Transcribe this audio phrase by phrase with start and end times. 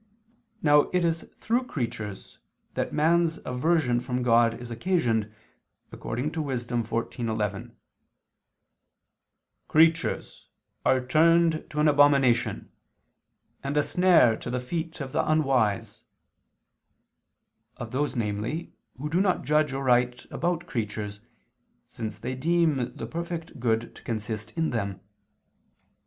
[0.63, 2.39] Now it is through creatures
[2.73, 5.31] that man's aversion from God is occasioned,
[5.91, 6.63] according to Wis.
[6.65, 7.75] 14:11:
[9.67, 10.47] "Creatures...
[10.83, 12.71] are turned to an abomination...
[13.63, 16.01] and a snare to the feet of the unwise,"
[17.77, 21.19] of those, namely, who do not judge aright about creatures,
[21.85, 24.99] since they deem the perfect good to consist in them.